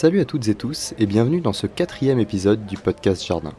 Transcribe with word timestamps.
Salut 0.00 0.20
à 0.20 0.24
toutes 0.24 0.46
et 0.46 0.54
tous 0.54 0.94
et 1.00 1.06
bienvenue 1.06 1.40
dans 1.40 1.52
ce 1.52 1.66
quatrième 1.66 2.20
épisode 2.20 2.64
du 2.66 2.76
podcast 2.76 3.26
Jardin. 3.26 3.52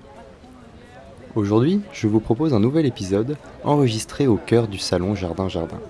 Aujourd'hui, 1.35 1.81
je 1.91 2.07
vous 2.07 2.21
propose 2.21 2.53
un 2.53 2.61
nouvel 2.61 2.85
épisode 2.85 3.35
enregistré 3.65 4.25
au 4.25 4.37
cœur 4.37 4.69
du 4.69 4.77
salon 4.77 5.15
Jardin 5.15 5.49
Jardin. 5.49 5.81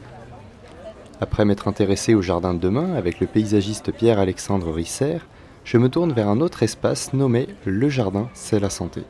Après 1.21 1.45
m'être 1.45 1.67
intéressé 1.67 2.15
au 2.15 2.23
jardin 2.23 2.55
de 2.55 2.59
demain 2.59 2.95
avec 2.95 3.19
le 3.19 3.27
paysagiste 3.27 3.91
Pierre-Alexandre 3.91 4.71
Risser, 4.71 5.19
je 5.65 5.77
me 5.77 5.87
tourne 5.87 6.13
vers 6.13 6.29
un 6.29 6.41
autre 6.41 6.63
espace 6.63 7.13
nommé 7.13 7.47
Le 7.63 7.87
Jardin, 7.87 8.27
c'est 8.33 8.59
la 8.59 8.71
santé. 8.71 9.03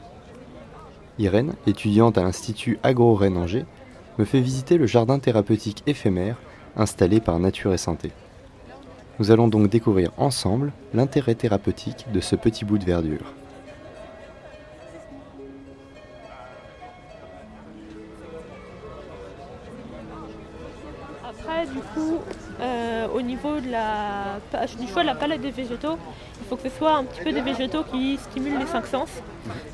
Irène, 1.19 1.53
étudiante 1.67 2.17
à 2.17 2.23
l'Institut 2.23 2.79
Agro-Rennes 2.83 3.37
Angers, 3.37 3.65
me 4.17 4.25
fait 4.25 4.41
visiter 4.41 4.77
le 4.77 4.87
jardin 4.87 5.19
thérapeutique 5.19 5.83
éphémère 5.87 6.35
installé 6.75 7.21
par 7.21 7.39
Nature 7.39 7.73
et 7.73 7.77
Santé. 7.77 8.11
Nous 9.19 9.31
allons 9.31 9.49
donc 9.49 9.69
découvrir 9.69 10.11
ensemble 10.17 10.71
l'intérêt 10.93 11.35
thérapeutique 11.35 12.05
de 12.13 12.21
ce 12.21 12.37
petit 12.37 12.63
bout 12.63 12.77
de 12.77 12.85
verdure. 12.85 13.33
Niveau 23.39 23.59
de 23.59 23.71
la, 23.71 24.39
du 24.79 24.87
choix 24.87 25.01
de 25.01 25.07
la 25.07 25.15
palette 25.15 25.41
des 25.41 25.51
végétaux, 25.51 25.97
il 26.41 26.47
faut 26.47 26.55
que 26.55 26.69
ce 26.69 26.75
soit 26.77 26.95
un 26.95 27.03
petit 27.03 27.21
peu 27.21 27.31
des 27.31 27.41
végétaux 27.41 27.83
qui 27.83 28.17
stimulent 28.17 28.59
les 28.59 28.65
cinq 28.65 28.85
sens. 28.85 29.09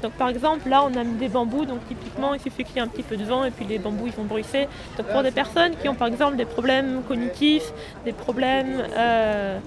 Donc 0.02 0.14
par 0.14 0.30
exemple, 0.30 0.70
là, 0.70 0.84
on 0.84 0.96
a 0.96 1.04
mis 1.04 1.16
des 1.16 1.30
bambous, 1.30 1.66
donc 1.66 1.86
typiquement, 1.88 2.34
il 2.34 2.40
suffit 2.40 2.64
qu'il 2.64 2.76
y 2.76 2.80
ait 2.80 2.82
un 2.82 2.88
petit 2.88 3.04
peu 3.04 3.18
de 3.18 3.24
vent 3.24 3.44
et 3.44 3.52
puis 3.52 3.66
les 3.66 3.80
bambous, 3.80 4.08
ils 4.08 4.14
vont 4.14 4.24
bruisser. 4.24 4.68
Donc 4.98 5.08
pour 5.08 5.24
des 5.24 5.32
personnes 5.32 5.76
qui 5.82 5.90
ont 5.90 5.96
par 5.96 6.08
exemple 6.08 6.36
des 6.36 6.46
problèmes 6.46 7.02
cognitifs, 7.08 7.72
des 8.04 8.14
problèmes, 8.14 8.84
euh, 8.96 9.60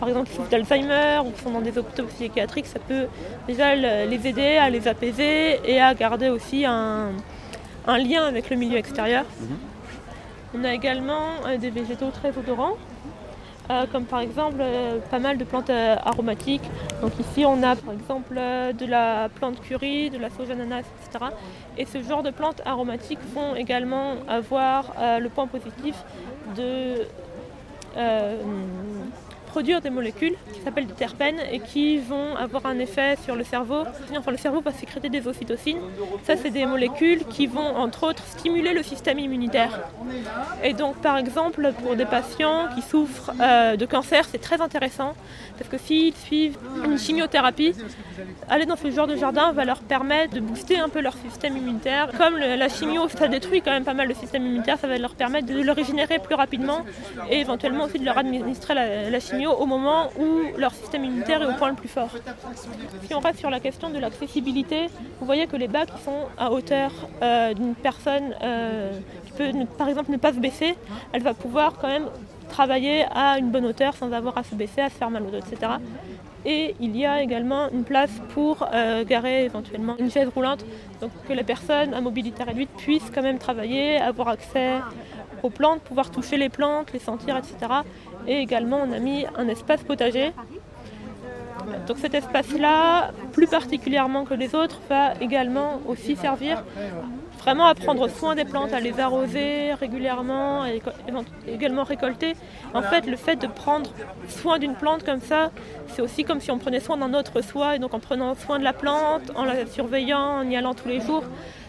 par 0.00 0.08
exemple, 0.08 0.28
qui 0.28 0.36
souffrent 0.36 0.50
d'Alzheimer 0.50 1.20
ou 1.24 1.30
qui 1.30 1.42
sont 1.42 1.50
dans 1.50 1.60
des 1.60 1.76
hôpitaux 1.78 2.04
psychiatriques, 2.04 2.66
ça 2.66 2.78
peut 2.78 3.06
déjà 3.46 3.74
les 3.74 4.26
aider 4.26 4.56
à 4.56 4.70
les 4.70 4.88
apaiser 4.88 5.60
et 5.64 5.80
à 5.80 5.94
garder 5.94 6.28
aussi 6.28 6.64
un, 6.64 7.10
lien 7.86 8.24
avec 8.24 8.50
le 8.50 8.56
milieu 8.56 8.78
extérieur. 8.78 9.24
On 10.54 10.64
a 10.64 10.74
également 10.74 11.28
euh, 11.46 11.56
des 11.56 11.70
végétaux 11.70 12.10
très 12.10 12.36
odorants, 12.36 12.76
euh, 13.70 13.86
comme 13.90 14.04
par 14.04 14.20
exemple 14.20 14.58
euh, 14.60 14.98
pas 15.10 15.18
mal 15.18 15.38
de 15.38 15.44
plantes 15.44 15.70
aromatiques. 15.70 16.68
Donc 17.00 17.12
ici 17.18 17.44
on 17.46 17.62
a 17.62 17.76
par 17.76 17.94
exemple 17.94 18.34
de 18.34 18.86
la 18.86 19.28
plante 19.28 19.60
curry, 19.60 20.10
de 20.10 20.18
la 20.18 20.30
soja 20.30 20.52
ananas, 20.52 20.84
etc. 21.00 21.26
Et 21.78 21.86
ce 21.86 22.02
genre 22.02 22.22
de 22.22 22.30
plantes 22.30 22.62
aromatiques 22.64 23.20
vont 23.34 23.54
également 23.54 24.16
avoir 24.28 24.94
le 24.98 25.28
point 25.28 25.46
positif 25.46 25.96
de 26.56 27.06
produire 29.52 29.82
des 29.82 29.90
molécules 29.90 30.36
qui 30.54 30.60
s'appellent 30.62 30.86
des 30.86 31.00
terpènes 31.04 31.40
et 31.54 31.60
qui 31.60 31.98
vont 31.98 32.34
avoir 32.36 32.64
un 32.64 32.78
effet 32.78 33.16
sur 33.22 33.34
le 33.36 33.44
cerveau. 33.44 33.82
Enfin, 34.16 34.30
le 34.30 34.38
cerveau 34.38 34.62
va 34.62 34.72
sécréter 34.72 35.10
des 35.10 35.28
ocytocines. 35.28 35.82
Ça, 36.26 36.34
c'est 36.40 36.54
des 36.60 36.64
molécules 36.64 37.22
qui 37.34 37.46
vont, 37.46 37.70
entre 37.86 38.00
autres, 38.08 38.24
stimuler 38.36 38.72
le 38.72 38.82
système 38.82 39.18
immunitaire. 39.18 39.74
Et 40.64 40.72
donc, 40.72 40.94
par 41.08 41.18
exemple, 41.18 41.70
pour 41.82 41.96
des 41.96 42.06
patients 42.06 42.60
qui 42.74 42.80
souffrent 42.80 43.32
euh, 43.40 43.76
de 43.76 43.84
cancer, 43.84 44.22
c'est 44.30 44.42
très 44.48 44.62
intéressant 44.62 45.12
parce 45.58 45.68
que 45.68 45.76
s'ils 45.76 46.16
suivent 46.16 46.58
une 46.86 46.98
chimiothérapie, 46.98 47.74
aller 48.48 48.64
dans 48.64 48.76
ce 48.76 48.90
genre 48.90 49.06
de 49.06 49.16
jardin 49.16 49.52
va 49.52 49.64
leur 49.66 49.80
permettre 49.80 50.32
de 50.34 50.40
booster 50.40 50.78
un 50.78 50.88
peu 50.88 51.00
leur 51.02 51.16
système 51.26 51.58
immunitaire. 51.58 52.10
Comme 52.16 52.36
la 52.38 52.68
chimio, 52.70 53.06
ça 53.08 53.28
détruit 53.28 53.60
quand 53.60 53.70
même 53.70 53.84
pas 53.84 53.98
mal 54.00 54.08
le 54.08 54.14
système 54.14 54.44
immunitaire, 54.46 54.78
ça 54.78 54.88
va 54.88 54.96
leur 54.96 55.14
permettre 55.14 55.46
de 55.46 55.60
le 55.60 55.72
régénérer 55.72 56.18
plus 56.20 56.34
rapidement 56.34 56.80
et 57.30 57.38
éventuellement 57.40 57.84
aussi 57.84 57.98
de 57.98 58.06
leur 58.06 58.16
administrer 58.16 58.74
la, 58.74 59.10
la 59.10 59.20
chimio 59.20 59.41
au 59.50 59.66
moment 59.66 60.08
où 60.18 60.58
leur 60.58 60.74
système 60.74 61.04
immunitaire 61.04 61.42
est 61.42 61.46
au 61.46 61.54
point 61.54 61.70
le 61.70 61.74
plus 61.74 61.88
fort. 61.88 62.10
Si 63.04 63.14
on 63.14 63.20
reste 63.20 63.38
sur 63.38 63.50
la 63.50 63.60
question 63.60 63.90
de 63.90 63.98
l'accessibilité, 63.98 64.86
vous 65.20 65.26
voyez 65.26 65.46
que 65.46 65.56
les 65.56 65.68
bacs 65.68 65.92
sont 66.04 66.28
à 66.38 66.50
hauteur 66.50 66.90
euh, 67.22 67.54
d'une 67.54 67.74
personne 67.74 68.34
euh, 68.42 68.92
qui 69.26 69.32
peut 69.32 69.50
par 69.78 69.88
exemple 69.88 70.10
ne 70.10 70.16
pas 70.16 70.32
se 70.32 70.38
baisser, 70.38 70.76
elle 71.12 71.22
va 71.22 71.34
pouvoir 71.34 71.78
quand 71.78 71.88
même 71.88 72.08
travailler 72.48 73.06
à 73.14 73.38
une 73.38 73.50
bonne 73.50 73.64
hauteur 73.64 73.94
sans 73.94 74.12
avoir 74.12 74.36
à 74.36 74.44
se 74.44 74.54
baisser, 74.54 74.82
à 74.82 74.90
se 74.90 74.94
faire 74.94 75.10
mal 75.10 75.22
au 75.22 75.30
dos, 75.30 75.38
etc. 75.38 75.72
Et 76.44 76.74
il 76.80 76.96
y 76.96 77.06
a 77.06 77.22
également 77.22 77.70
une 77.70 77.84
place 77.84 78.10
pour 78.30 78.66
euh, 78.72 79.04
garer 79.04 79.44
éventuellement 79.44 79.96
une 79.98 80.10
chaise 80.10 80.28
roulante, 80.34 80.64
donc 81.00 81.10
que 81.28 81.32
la 81.32 81.44
personne 81.44 81.94
à 81.94 82.00
mobilité 82.00 82.42
réduite 82.42 82.70
puisse 82.76 83.10
quand 83.14 83.22
même 83.22 83.38
travailler, 83.38 83.98
avoir 83.98 84.28
accès 84.28 84.72
aux 85.42 85.50
plantes, 85.50 85.80
pouvoir 85.82 86.10
toucher 86.10 86.36
les 86.36 86.48
plantes, 86.48 86.92
les 86.92 86.98
sentir, 86.98 87.36
etc. 87.36 87.54
Et 88.26 88.38
également, 88.38 88.80
on 88.86 88.92
a 88.92 88.98
mis 88.98 89.26
un 89.36 89.48
espace 89.48 89.82
potager. 89.82 90.32
Donc 91.86 91.98
cet 91.98 92.14
espace-là, 92.14 93.10
plus 93.32 93.46
particulièrement 93.46 94.24
que 94.24 94.34
les 94.34 94.54
autres, 94.54 94.80
va 94.88 95.14
également 95.20 95.80
aussi 95.86 96.16
servir 96.16 96.62
vraiment 97.42 97.66
à 97.66 97.74
prendre 97.74 98.08
soin 98.08 98.36
des 98.36 98.44
plantes, 98.44 98.72
à 98.72 98.78
les 98.78 99.00
arroser 99.00 99.74
régulièrement, 99.74 100.64
et 100.64 100.80
également 101.48 101.82
récolter. 101.82 102.34
En 102.72 102.82
fait, 102.82 103.06
le 103.06 103.16
fait 103.16 103.36
de 103.36 103.48
prendre 103.48 103.90
soin 104.28 104.60
d'une 104.60 104.74
plante 104.74 105.04
comme 105.04 105.20
ça, 105.20 105.50
c'est 105.88 106.02
aussi 106.02 106.22
comme 106.24 106.40
si 106.40 106.52
on 106.52 106.58
prenait 106.58 106.78
soin 106.78 106.96
d'un 106.96 107.14
autre 107.14 107.40
soi. 107.40 107.76
Et 107.76 107.78
donc 107.80 107.94
en 107.94 108.00
prenant 108.00 108.34
soin 108.36 108.58
de 108.60 108.64
la 108.64 108.72
plante, 108.72 109.32
en 109.34 109.44
la 109.44 109.66
surveillant, 109.66 110.38
en 110.38 110.48
y 110.48 110.56
allant 110.56 110.74
tous 110.74 110.88
les 110.88 111.00
jours, 111.00 111.24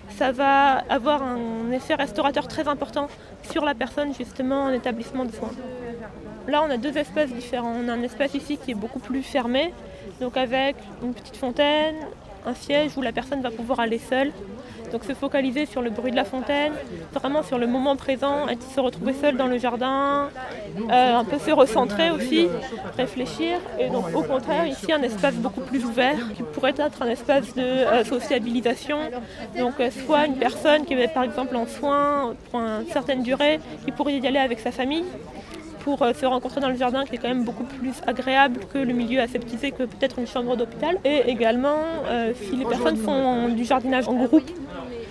ça 0.09 0.31
va 0.31 0.84
avoir 0.90 1.24
un 1.24 1.72
effet 1.72 1.96
restaurateur 1.96 2.47
très 2.47 2.68
important 2.68 3.08
sur 3.42 3.66
la 3.66 3.74
personne 3.74 4.13
justement 4.13 4.66
en 4.66 4.74
établissement 4.74 5.25
de 5.25 5.31
soins. 5.31 5.52
Là, 6.48 6.64
on 6.68 6.70
a 6.70 6.78
deux 6.78 6.98
espaces 6.98 7.31
différents. 7.31 7.74
On 7.84 7.88
a 7.88 7.94
un 7.94 8.04
espace 8.04 8.34
ici 8.34 8.58
qui 8.58 8.72
est 8.72 8.76
beaucoup 8.76 9.00
plus 9.00 9.24
fermé, 9.24 9.74
donc 10.20 10.38
avec 10.38 10.76
une 11.02 11.14
petite 11.14 11.38
fontaine, 11.38 11.96
un 12.46 12.54
siège 12.54 12.92
où 12.98 13.02
la 13.02 13.12
personne 13.12 13.42
va 13.42 13.52
pouvoir 13.52 13.80
aller 13.80 14.00
seule. 14.00 14.31
Donc 14.92 15.06
se 15.06 15.14
focaliser 15.14 15.66
sur 15.66 15.81
le 15.81 15.90
bruit 15.90 16.12
de 16.12 16.16
la 16.16 16.24
fontaine, 16.24 16.72
vraiment 17.14 17.42
sur 17.42 17.58
le 17.58 17.66
moment 17.66 17.96
présent, 17.96 18.48
et 18.48 18.58
se 18.76 18.80
retrouver 18.80 19.14
seule 19.14 19.38
dans 19.38 19.48
le 19.48 19.58
jardin, 19.58 20.30
euh, 20.78 21.16
un 21.16 21.24
peu 21.24 21.40
se 21.40 21.50
recentrer 21.50 22.12
aussi, 22.12 22.48
réfléchir. 22.96 23.58
Et 23.80 23.90
donc 23.90 24.14
au 24.14 24.22
contraire, 24.22 24.68
ici 24.68 24.92
un 24.92 25.02
espace 25.02 25.34
beaucoup 25.34 25.62
plus 25.62 25.84
ouvert 25.84 26.16
qui 26.36 26.44
pourrait 26.44 26.75
être 26.78 27.02
un 27.02 27.08
espace 27.08 27.56
de 27.56 27.62
euh, 27.64 28.04
sociabilisation. 28.04 29.00
Donc 29.58 29.80
euh, 29.80 29.90
soit 30.06 30.28
une 30.28 30.36
personne 30.36 30.86
qui 30.86 30.94
est 30.94 31.08
par 31.08 31.24
exemple 31.24 31.56
en 31.56 31.66
soins 31.66 32.36
pour 32.52 32.60
une 32.60 32.86
certaine 32.92 33.24
durée, 33.24 33.60
qui 33.86 33.92
pourrait 33.92 34.20
y 34.20 34.28
aller 34.28 34.38
avec 34.38 34.60
sa 34.60 34.72
famille 34.72 35.06
pour 35.83 36.01
euh, 36.01 36.13
se 36.13 36.25
rencontrer 36.25 36.61
dans 36.61 36.69
le 36.69 36.77
jardin 36.77 37.05
qui 37.05 37.16
est 37.16 37.17
quand 37.17 37.27
même 37.27 37.44
beaucoup 37.44 37.66
plus 37.66 37.94
agréable 38.07 38.61
que 38.73 38.77
le 38.77 38.94
milieu 38.94 39.19
aseptisé 39.19 39.71
que 39.71 39.83
peut-être 39.83 40.19
une 40.19 40.27
chambre 40.27 40.55
d'hôpital. 40.55 40.97
Et 41.03 41.29
également, 41.29 41.77
euh, 42.07 42.33
si 42.41 42.55
les 42.55 42.66
personnes 42.66 42.97
font 42.97 43.49
du 43.49 43.66
jardinage 43.66 44.07
en 44.07 44.13
groupe, 44.13 44.49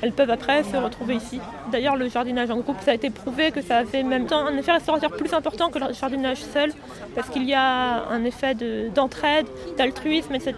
elles 0.00 0.12
peuvent 0.12 0.30
après 0.30 0.64
se 0.64 0.76
retrouver 0.76 1.14
ici. 1.14 1.40
D'ailleurs, 1.70 1.96
le 1.96 2.08
jardinage 2.08 2.50
en 2.50 2.58
groupe, 2.58 2.76
ça 2.84 2.90
a 2.90 2.94
été 2.94 3.10
prouvé 3.10 3.52
que 3.52 3.62
ça 3.62 3.78
a 3.78 4.02
même 4.02 4.26
temps 4.26 4.44
un 4.44 4.56
effet 4.56 4.72
restaurateur 4.72 5.12
plus 5.12 5.32
important 5.32 5.70
que 5.70 5.78
le 5.78 5.92
jardinage 5.92 6.38
seul, 6.38 6.72
parce 7.14 7.28
qu'il 7.28 7.44
y 7.44 7.54
a 7.54 8.08
un 8.08 8.24
effet 8.24 8.56
d'entraide, 8.94 9.46
d'altruisme, 9.78 10.34
etc. 10.34 10.54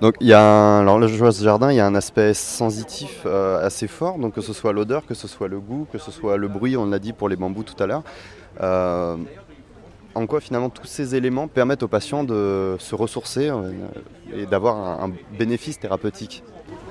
Donc 0.00 0.16
il 0.20 0.26
y 0.26 0.32
a 0.32 0.78
alors 0.78 0.98
le 0.98 1.06
jardin, 1.06 1.70
il 1.72 1.76
y 1.76 1.80
a 1.80 1.86
un 1.86 1.94
aspect 1.94 2.34
sensitif 2.34 3.22
euh, 3.26 3.64
assez 3.64 3.86
fort, 3.86 4.18
donc 4.18 4.34
que 4.34 4.40
ce 4.40 4.52
soit 4.52 4.72
l'odeur, 4.72 5.06
que 5.06 5.14
ce 5.14 5.28
soit 5.28 5.48
le 5.48 5.60
goût, 5.60 5.86
que 5.92 5.98
ce 5.98 6.10
soit 6.10 6.36
le 6.36 6.48
bruit, 6.48 6.76
on 6.76 6.86
l'a 6.86 6.98
dit 6.98 7.12
pour 7.12 7.28
les 7.28 7.36
bambous 7.36 7.62
tout 7.62 7.80
à 7.82 7.86
l'heure. 7.86 8.02
Euh, 8.60 9.16
en 10.14 10.26
quoi 10.26 10.40
finalement 10.40 10.70
tous 10.70 10.86
ces 10.86 11.14
éléments 11.16 11.48
permettent 11.48 11.82
aux 11.82 11.88
patients 11.88 12.24
de 12.24 12.76
se 12.78 12.94
ressourcer 12.94 13.48
euh, 13.48 13.72
et 14.34 14.46
d'avoir 14.46 15.02
un, 15.02 15.12
bénéfice 15.36 15.78
thérapeutique? 15.78 16.42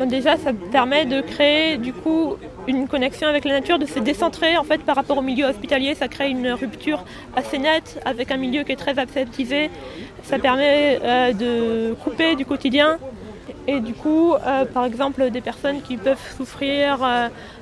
Déjà, 0.06 0.38
ça 0.38 0.52
permet 0.72 1.06
de 1.06 1.22
créer 1.22 1.78
du 1.78 1.94
coup 1.94 2.36
une 2.68 2.88
connexion 2.88 3.28
avec 3.28 3.46
la 3.46 3.60
nature, 3.60 3.80
de 3.80 3.86
se 3.86 4.00
décentrer 4.00 4.58
en 4.58 4.64
fait 4.64 4.82
par 4.82 4.96
rapport 4.96 5.18
au 5.18 5.22
milieu 5.22 5.46
hospitalier. 5.46 5.96
Ça 5.96 6.08
crée 6.08 6.30
une 6.30 6.52
rupture 6.52 7.06
assez 7.36 7.60
nette 7.60 8.02
avec 8.06 8.32
un 8.32 8.38
milieu 8.38 8.64
qui 8.64 8.72
est 8.72 8.78
très 8.78 8.98
aseptisé. 8.98 9.70
Ça 10.24 10.40
permet 10.40 11.00
euh, 11.04 11.34
de 11.34 11.94
couper 11.96 12.36
du 12.36 12.46
quotidien 12.46 12.98
et 13.68 13.80
du 13.80 13.94
coup, 13.94 14.34
par 14.74 14.86
exemple, 14.86 15.30
des 15.30 15.42
personnes 15.42 15.82
qui 15.82 15.98
peuvent 15.98 16.18
souffrir 16.38 17.00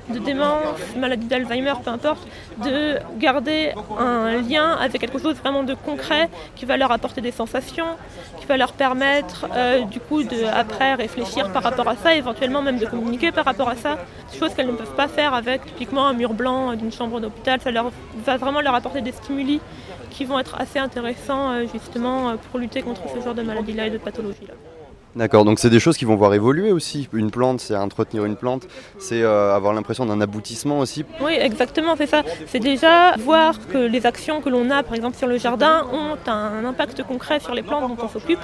de 0.08 0.18
démence, 0.18 0.76
maladie 0.96 1.26
d'Alzheimer, 1.26 1.74
peu 1.84 1.90
importe, 1.90 2.26
de 2.64 2.98
garder 3.18 3.72
un 3.98 4.40
lien 4.42 4.72
avec 4.72 5.00
quelque 5.00 5.18
chose 5.18 5.36
vraiment 5.36 5.62
de 5.62 5.74
concret 5.74 6.28
qui 6.56 6.64
va 6.64 6.76
leur 6.76 6.90
apporter 6.90 7.20
des 7.20 7.30
sensations, 7.30 7.86
qui 8.40 8.46
va 8.46 8.56
leur 8.56 8.72
permettre 8.72 9.46
euh, 9.54 9.82
du 9.82 10.00
coup 10.00 10.22
de 10.22 10.44
après 10.52 10.94
réfléchir 10.94 11.52
par 11.52 11.62
rapport 11.62 11.88
à 11.88 11.96
ça, 11.96 12.14
éventuellement 12.14 12.62
même 12.62 12.78
de 12.78 12.86
communiquer 12.86 13.30
par 13.30 13.44
rapport 13.44 13.68
à 13.68 13.76
ça, 13.76 13.98
chose 14.38 14.52
qu'elles 14.54 14.66
ne 14.66 14.72
peuvent 14.72 14.96
pas 14.96 15.08
faire 15.08 15.34
avec 15.34 15.64
typiquement 15.66 16.06
un 16.06 16.14
mur 16.14 16.34
blanc 16.34 16.74
d'une 16.74 16.92
chambre 16.92 17.20
d'hôpital. 17.20 17.60
Ça 17.60 17.70
leur 17.70 17.92
va 18.24 18.36
vraiment 18.36 18.60
leur 18.60 18.74
apporter 18.74 19.00
des 19.00 19.12
stimuli 19.12 19.60
qui 20.10 20.24
vont 20.24 20.38
être 20.38 20.60
assez 20.60 20.78
intéressants 20.78 21.52
euh, 21.52 21.66
justement 21.72 22.36
pour 22.36 22.58
lutter 22.58 22.82
contre 22.82 23.02
ce 23.14 23.22
genre 23.22 23.34
de 23.34 23.42
maladie-là 23.42 23.86
et 23.86 23.90
de 23.90 23.98
pathologie-là. 23.98 24.54
D'accord, 25.14 25.44
donc 25.44 25.58
c'est 25.58 25.68
des 25.68 25.80
choses 25.80 25.98
qui 25.98 26.06
vont 26.06 26.16
voir 26.16 26.32
évoluer 26.32 26.72
aussi. 26.72 27.06
Une 27.12 27.30
plante, 27.30 27.60
c'est 27.60 27.76
entretenir 27.76 28.24
une 28.24 28.36
plante, 28.36 28.66
c'est 28.98 29.22
euh, 29.22 29.54
avoir 29.54 29.74
l'impression 29.74 30.06
d'un 30.06 30.22
aboutissement 30.22 30.78
aussi. 30.78 31.04
Oui, 31.20 31.34
exactement, 31.38 31.94
c'est 31.98 32.06
ça. 32.06 32.22
C'est 32.46 32.60
déjà 32.60 33.14
voir 33.16 33.54
que 33.68 33.76
les 33.76 34.06
actions 34.06 34.40
que 34.40 34.48
l'on 34.48 34.70
a, 34.70 34.82
par 34.82 34.94
exemple 34.94 35.18
sur 35.18 35.26
le 35.26 35.36
jardin, 35.36 35.86
ont 35.92 36.16
un 36.30 36.64
impact 36.64 37.02
concret 37.02 37.40
sur 37.40 37.54
les 37.54 37.62
plantes 37.62 37.88
dont 37.88 38.02
on 38.02 38.08
s'occupe. 38.08 38.40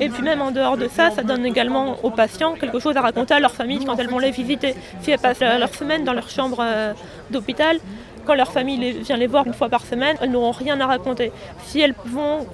Et 0.00 0.08
puis 0.08 0.22
même 0.22 0.40
en 0.40 0.52
dehors 0.52 0.76
de 0.76 0.86
ça, 0.86 1.10
ça 1.10 1.24
donne 1.24 1.44
également 1.44 1.96
aux 2.04 2.10
patients 2.10 2.54
quelque 2.54 2.78
chose 2.78 2.96
à 2.96 3.00
raconter 3.00 3.34
à 3.34 3.40
leur 3.40 3.52
famille 3.52 3.84
quand 3.84 3.96
elles 3.96 4.08
vont 4.08 4.20
les 4.20 4.30
visiter. 4.30 4.76
Si 5.00 5.10
elles 5.10 5.18
passent 5.18 5.40
leur 5.40 5.74
semaine 5.74 6.04
dans 6.04 6.12
leur 6.12 6.30
chambre 6.30 6.58
euh, 6.60 6.92
d'hôpital, 7.30 7.78
quand 8.24 8.34
leur 8.34 8.52
famille 8.52 8.92
vient 9.00 9.16
les 9.16 9.26
voir 9.26 9.46
une 9.46 9.52
fois 9.52 9.68
par 9.68 9.84
semaine, 9.84 10.16
elles 10.20 10.30
n'auront 10.30 10.52
rien 10.52 10.80
à 10.80 10.86
raconter. 10.86 11.32
Si 11.64 11.80
elles 11.80 11.94
vont 12.06 12.46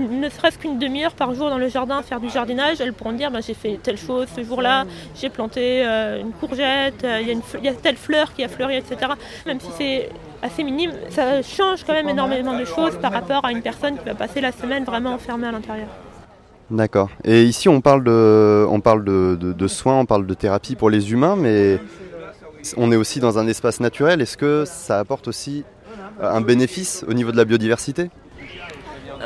ne 0.00 0.28
serait-ce 0.28 0.58
qu'une 0.58 0.78
demi-heure 0.78 1.14
par 1.14 1.34
jour 1.34 1.50
dans 1.50 1.58
le 1.58 1.68
jardin 1.68 2.02
faire 2.02 2.20
du 2.20 2.28
jardinage, 2.28 2.80
elles 2.80 2.92
pourront 2.92 3.12
dire 3.12 3.30
bah, 3.30 3.40
j'ai 3.40 3.54
fait 3.54 3.78
telle 3.82 3.96
chose 3.96 4.26
ce 4.34 4.42
jour-là, 4.42 4.84
j'ai 5.20 5.30
planté 5.30 5.84
euh, 5.84 6.20
une 6.20 6.32
courgette, 6.32 7.04
euh, 7.04 7.20
il 7.22 7.64
y, 7.64 7.68
a 7.68 7.72
telle 7.74 7.96
fleur 7.96 8.32
qui 8.34 8.44
a 8.44 8.48
fleuri, 8.48 8.76
etc. 8.76 9.12
Même 9.46 9.60
si 9.60 9.68
c'est 9.76 10.08
assez 10.42 10.64
minime, 10.64 10.92
ça 11.10 11.42
change 11.42 11.84
quand 11.84 11.92
même 11.92 12.08
énormément 12.08 12.58
de 12.58 12.64
choses 12.64 12.96
par 13.00 13.12
rapport 13.12 13.44
à 13.44 13.52
une 13.52 13.62
personne 13.62 13.96
qui 13.96 14.04
va 14.04 14.14
passer 14.14 14.40
la 14.40 14.52
semaine 14.52 14.84
vraiment 14.84 15.14
enfermée 15.14 15.46
à 15.46 15.52
l'intérieur. 15.52 15.88
D'accord. 16.70 17.10
Et 17.24 17.44
ici, 17.44 17.68
on 17.68 17.80
parle, 17.80 18.04
de, 18.04 18.66
de, 19.36 19.68
soins, 19.68 20.00
on 20.00 20.06
parle 20.06 20.26
de 20.26 20.34
thérapie 20.34 20.76
pour 20.76 20.90
les 20.90 21.12
humains, 21.12 21.36
mais 21.36 21.78
on 22.76 22.90
est 22.90 22.96
aussi 22.96 23.20
dans 23.20 23.38
un 23.38 23.46
espace 23.46 23.80
naturel. 23.80 24.20
Est-ce 24.22 24.36
que 24.36 24.64
ça 24.66 24.98
apporte 24.98 25.28
aussi 25.28 25.64
un 26.20 26.40
bénéfice 26.40 27.04
au 27.06 27.12
niveau 27.12 27.32
de 27.32 27.36
la 27.36 27.44
biodiversité? 27.44 28.10
euh, 28.10 28.23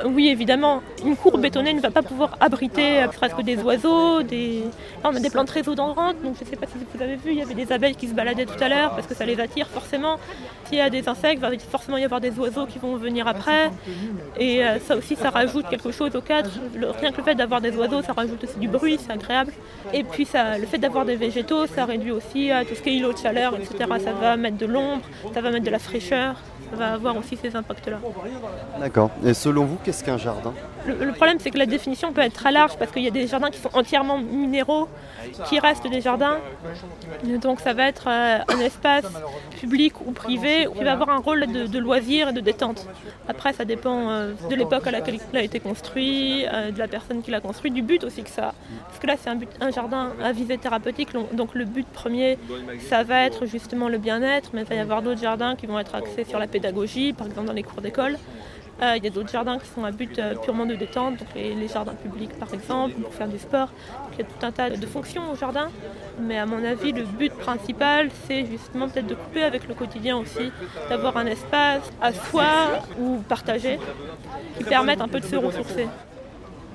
oui, 0.06 0.28
évidemment, 0.28 0.82
une 1.04 1.16
cour 1.16 1.38
bétonnée 1.38 1.72
ne 1.72 1.80
va 1.80 1.90
pas 1.90 2.02
pouvoir 2.02 2.36
abriter 2.40 3.02
euh, 3.02 3.08
presque 3.08 3.40
des 3.42 3.56
oiseaux, 3.58 4.22
des... 4.22 4.64
on 5.04 5.14
a 5.14 5.20
des 5.20 5.30
plantes 5.30 5.50
résodendrantes, 5.50 6.16
donc 6.22 6.36
je 6.38 6.44
ne 6.44 6.50
sais 6.50 6.56
pas 6.56 6.66
si 6.66 6.74
vous 6.94 7.02
avez 7.02 7.16
vu, 7.16 7.32
il 7.32 7.38
y 7.38 7.42
avait 7.42 7.54
des 7.54 7.72
abeilles 7.72 7.94
qui 7.94 8.08
se 8.08 8.14
baladaient 8.14 8.46
tout 8.46 8.62
à 8.62 8.68
l'heure 8.68 8.90
parce 8.90 9.06
que 9.06 9.14
ça 9.14 9.24
les 9.24 9.40
attire 9.40 9.66
forcément. 9.68 10.16
S'il 10.66 10.78
y 10.78 10.80
a 10.80 10.90
des 10.90 11.08
insectes, 11.08 11.38
il 11.38 11.40
va 11.40 11.50
forcément 11.58 11.96
y 11.96 12.04
avoir 12.04 12.20
des 12.20 12.38
oiseaux 12.38 12.66
qui 12.66 12.78
vont 12.78 12.96
venir 12.96 13.26
après. 13.26 13.70
Et 14.38 14.64
euh, 14.64 14.78
ça 14.80 14.96
aussi, 14.96 15.16
ça 15.16 15.30
rajoute 15.30 15.68
quelque 15.68 15.90
chose 15.90 16.14
au 16.14 16.20
cadre. 16.20 16.50
rien 17.00 17.12
que 17.12 17.18
le 17.18 17.22
fait 17.22 17.34
d'avoir 17.34 17.60
des 17.60 17.74
oiseaux, 17.76 18.02
ça 18.02 18.12
rajoute 18.12 18.44
aussi 18.44 18.58
du 18.58 18.68
bruit, 18.68 18.98
c'est 19.00 19.12
agréable. 19.12 19.52
Et 19.92 20.04
puis 20.04 20.26
le 20.34 20.66
fait 20.66 20.78
d'avoir 20.78 21.04
des 21.04 21.16
végétaux, 21.16 21.66
ça 21.66 21.84
réduit 21.84 22.12
aussi 22.12 22.50
tout 22.68 22.74
ce 22.74 22.82
qui 22.82 22.90
est 22.90 22.94
îlot 22.94 23.12
de 23.12 23.18
chaleur, 23.18 23.54
etc. 23.56 23.90
Ça 24.04 24.12
va 24.12 24.36
mettre 24.36 24.58
de 24.58 24.66
l'ombre, 24.66 25.02
ça 25.32 25.40
va 25.40 25.50
mettre 25.50 25.64
de 25.64 25.70
la 25.70 25.78
fraîcheur 25.78 26.36
ça 26.70 26.76
va 26.76 26.92
avoir 26.94 27.16
aussi 27.16 27.36
ces 27.36 27.54
impacts-là. 27.54 27.98
D'accord. 28.78 29.10
Et 29.24 29.34
selon 29.34 29.64
vous, 29.64 29.78
qu'est-ce 29.88 30.04
qu'un 30.04 30.18
jardin 30.18 30.52
le, 30.86 31.12
problème, 31.12 31.38
c'est 31.40 31.50
que 31.50 31.58
la 31.58 31.66
définition 31.66 32.12
peut 32.12 32.20
être 32.20 32.34
très 32.34 32.52
large 32.52 32.76
parce 32.78 32.90
qu'il 32.90 33.02
y 33.02 33.06
a 33.06 33.10
des 33.10 33.26
jardins 33.26 33.50
qui 33.50 33.58
sont 33.58 33.70
entièrement 33.74 34.18
minéraux, 34.18 34.88
qui 35.46 35.58
restent 35.58 35.88
des 35.88 36.00
jardins. 36.02 36.38
Donc 37.42 37.60
ça 37.60 37.72
va 37.72 37.88
être 37.88 38.06
euh, 38.06 38.38
un 38.48 38.60
espace 38.60 39.06
public 39.58 39.94
ou 40.06 40.12
privé 40.12 40.66
qui 40.76 40.84
va 40.84 40.92
avoir 40.92 41.10
un 41.10 41.18
rôle 41.18 41.46
de, 41.46 41.78
loisir 41.78 42.28
et 42.28 42.32
de 42.32 42.40
détente. 42.40 42.86
Après, 43.28 43.52
ça 43.52 43.64
dépend 43.64 44.10
euh, 44.10 44.32
de 44.50 44.54
l'époque 44.54 44.86
à 44.86 44.90
laquelle 44.90 45.18
il 45.32 45.38
a 45.38 45.42
été 45.42 45.58
construit, 45.58 46.46
euh, 46.46 46.70
de 46.70 46.78
la 46.78 46.88
personne 46.88 47.22
qui 47.22 47.30
l'a 47.30 47.40
construit, 47.40 47.70
du 47.70 47.82
but 47.82 48.04
aussi 48.04 48.22
que 48.22 48.30
ça. 48.30 48.54
Parce 48.88 48.98
que 48.98 49.06
là, 49.06 49.16
c'est 49.20 49.30
un, 49.30 49.38
un 49.60 49.70
jardin 49.70 50.12
à 50.22 50.32
visée 50.32 50.58
thérapeutique. 50.58 51.10
Donc 51.32 51.54
le 51.54 51.64
but 51.64 51.86
premier, 51.86 52.38
ça 52.88 53.04
va 53.04 53.24
être 53.24 53.46
justement 53.46 53.88
le 53.88 53.98
bien-être, 53.98 54.50
mais 54.52 54.62
il 54.62 54.66
va 54.68 54.74
y 54.74 54.80
avoir 54.80 55.02
d'autres 55.02 55.20
jardins 55.20 55.56
qui 55.56 55.66
vont 55.66 55.78
être 55.78 55.94
axés 55.94 56.24
sur 56.24 56.38
la 56.38 56.46
pédagogie, 56.46 57.12
par 57.14 57.26
exemple 57.26 57.46
dans 57.46 57.52
les 57.54 57.62
cours 57.62 57.82
d'école. 57.82 58.16
Euh, 58.80 58.94
il 58.96 59.04
y 59.04 59.06
a 59.08 59.10
d'autres 59.10 59.30
jardins 59.30 59.58
qui 59.58 59.68
sont 59.68 59.84
à 59.84 59.90
but 59.90 60.18
euh, 60.18 60.36
purement 60.36 60.64
de 60.64 60.76
détente, 60.76 61.18
donc 61.18 61.28
les, 61.34 61.66
jardins 61.66 61.94
publics 61.94 62.38
par 62.38 62.52
exemple, 62.54 62.94
pour 62.94 63.12
faire 63.12 63.26
du 63.26 63.38
sport. 63.38 63.70
il 64.12 64.18
y 64.18 64.22
a 64.22 64.24
tout 64.24 64.46
un 64.46 64.52
tas 64.52 64.70
de 64.70 64.86
fonctions 64.86 65.32
au 65.32 65.36
jardin, 65.36 65.68
mais 66.20 66.38
à 66.38 66.46
mon 66.46 66.64
avis, 66.64 66.92
le 66.92 67.02
but 67.02 67.32
principal, 67.32 68.08
c'est 68.26 68.46
justement 68.46 68.88
peut-être 68.88 69.08
de 69.08 69.16
couper 69.16 69.42
avec 69.42 69.66
le 69.66 69.74
quotidien 69.74 70.16
aussi, 70.16 70.52
d'avoir 70.88 71.16
un 71.16 71.26
espace 71.26 71.90
à 72.00 72.12
soi 72.12 72.44
ou 73.00 73.16
partagé 73.28 73.80
qui 74.56 74.64
permette 74.64 75.00
un 75.00 75.08
peu 75.08 75.18
de 75.18 75.26
se 75.26 75.36
ressourcer. 75.36 75.88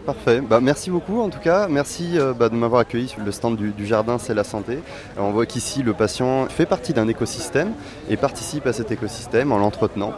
Parfait, 0.06 0.42
bah, 0.42 0.60
merci 0.60 0.92
beaucoup 0.92 1.22
en 1.22 1.30
tout 1.30 1.40
cas, 1.40 1.70
merci 1.70 2.20
euh, 2.20 2.34
bah, 2.34 2.50
de 2.50 2.56
m'avoir 2.56 2.82
accueilli 2.82 3.08
sur 3.08 3.22
le 3.22 3.32
stand 3.32 3.56
du, 3.56 3.70
du 3.70 3.86
jardin 3.86 4.18
C'est 4.18 4.34
la 4.34 4.44
santé. 4.44 4.80
on 5.18 5.32
voit 5.32 5.46
qu'ici 5.46 5.82
le 5.82 5.94
patient 5.94 6.48
fait 6.50 6.66
partie 6.66 6.92
d'un 6.92 7.08
écosystème 7.08 7.72
et 8.10 8.18
participe 8.18 8.68
à 8.68 8.74
cet 8.74 8.92
écosystème 8.92 9.54
en 9.54 9.58
l'entretenant 9.58 10.12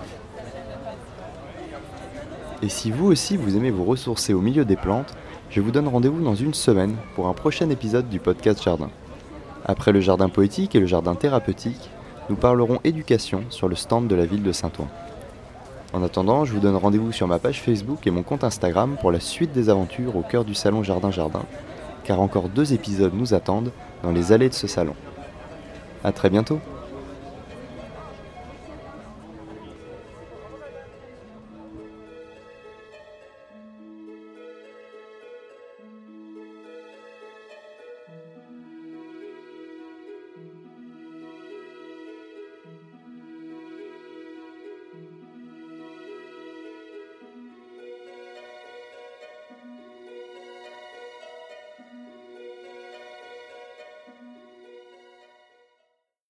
et 2.61 2.69
si 2.69 2.91
vous 2.91 3.07
aussi 3.07 3.37
vous 3.37 3.57
aimez 3.57 3.71
vous 3.71 3.83
ressourcer 3.83 4.33
au 4.33 4.41
milieu 4.41 4.65
des 4.65 4.75
plantes, 4.75 5.13
je 5.49 5.61
vous 5.61 5.71
donne 5.71 5.87
rendez-vous 5.87 6.23
dans 6.23 6.35
une 6.35 6.53
semaine 6.53 6.95
pour 7.15 7.27
un 7.27 7.33
prochain 7.33 7.69
épisode 7.69 8.09
du 8.09 8.19
podcast 8.19 8.63
Jardin. 8.63 8.89
Après 9.65 9.91
le 9.91 9.99
jardin 9.99 10.29
poétique 10.29 10.75
et 10.75 10.79
le 10.79 10.85
jardin 10.85 11.15
thérapeutique, 11.15 11.89
nous 12.29 12.35
parlerons 12.35 12.79
éducation 12.83 13.43
sur 13.49 13.67
le 13.67 13.75
stand 13.75 14.07
de 14.07 14.15
la 14.15 14.25
ville 14.25 14.43
de 14.43 14.51
Saint-Ouen. 14.51 14.87
En 15.93 16.03
attendant, 16.03 16.45
je 16.45 16.53
vous 16.53 16.59
donne 16.59 16.75
rendez-vous 16.75 17.11
sur 17.11 17.27
ma 17.27 17.39
page 17.39 17.61
Facebook 17.61 18.05
et 18.07 18.11
mon 18.11 18.23
compte 18.23 18.43
Instagram 18.43 18.95
pour 18.99 19.11
la 19.11 19.19
suite 19.19 19.51
des 19.51 19.69
aventures 19.69 20.15
au 20.15 20.21
cœur 20.21 20.45
du 20.45 20.53
salon 20.53 20.83
Jardin 20.83 21.11
Jardin, 21.11 21.43
car 22.03 22.19
encore 22.19 22.49
deux 22.49 22.73
épisodes 22.73 23.13
nous 23.13 23.33
attendent 23.33 23.71
dans 24.03 24.11
les 24.11 24.31
allées 24.31 24.49
de 24.49 24.53
ce 24.53 24.67
salon. 24.67 24.95
A 26.03 26.11
très 26.11 26.29
bientôt 26.29 26.59